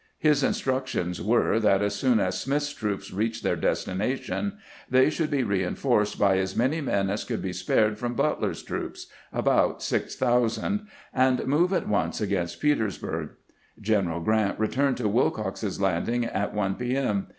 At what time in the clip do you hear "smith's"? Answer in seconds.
2.41-2.73